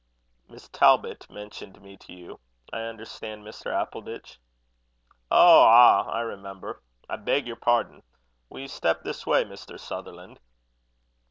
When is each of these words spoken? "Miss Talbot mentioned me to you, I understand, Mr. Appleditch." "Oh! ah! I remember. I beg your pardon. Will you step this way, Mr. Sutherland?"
"Miss 0.49 0.67
Talbot 0.67 1.29
mentioned 1.29 1.79
me 1.79 1.95
to 1.97 2.11
you, 2.11 2.39
I 2.73 2.79
understand, 2.79 3.43
Mr. 3.43 3.71
Appleditch." 3.71 4.39
"Oh! 5.29 5.61
ah! 5.61 6.09
I 6.09 6.21
remember. 6.21 6.81
I 7.07 7.17
beg 7.17 7.45
your 7.45 7.55
pardon. 7.57 8.01
Will 8.49 8.61
you 8.61 8.67
step 8.67 9.03
this 9.03 9.27
way, 9.27 9.43
Mr. 9.45 9.79
Sutherland?" 9.79 10.39